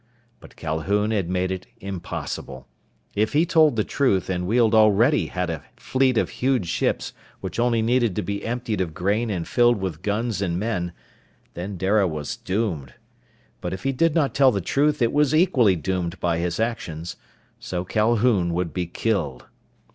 [0.39, 2.67] But Calhoun had made it impossible.
[3.13, 7.59] If he told the truth and Weald already had a fleet of huge ships which
[7.59, 10.93] only needed to be emptied of grain and filled with guns and men,
[11.53, 12.95] then Dara was doomed.
[13.61, 17.15] But if he did not tell the truth it was equally doomed by his actions.
[17.59, 19.45] So Calhoun would be killed.